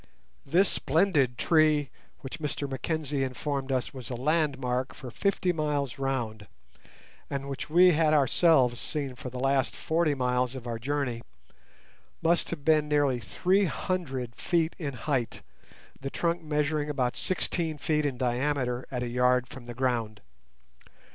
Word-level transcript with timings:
This 0.47 0.67
splendid 0.67 1.37
tree, 1.37 1.91
which 2.21 2.39
Mr 2.39 2.67
Mackenzie 2.67 3.23
informed 3.23 3.71
us 3.71 3.93
was 3.93 4.09
a 4.09 4.15
landmark 4.15 4.95
for 4.95 5.11
fifty 5.11 5.53
miles 5.53 5.99
round, 5.99 6.47
and 7.29 7.47
which 7.47 7.69
we 7.69 7.91
had 7.91 8.11
ourselves 8.11 8.79
seen 8.81 9.13
for 9.13 9.29
the 9.29 9.37
last 9.39 9.75
forty 9.75 10.15
miles 10.15 10.55
of 10.55 10.65
our 10.65 10.79
journey, 10.79 11.21
must 12.19 12.49
have 12.49 12.65
been 12.65 12.87
nearly 12.89 13.19
three 13.19 13.65
hundred 13.65 14.33
feet 14.35 14.75
in 14.79 14.93
height, 14.93 15.41
the 15.99 16.09
trunk 16.09 16.41
measuring 16.41 16.89
about 16.89 17.15
sixteen 17.15 17.77
feet 17.77 18.03
in 18.03 18.17
diameter 18.17 18.87
at 18.89 19.03
a 19.03 19.07
yard 19.07 19.47
from 19.49 19.67
the 19.67 19.75
ground. 19.75 20.19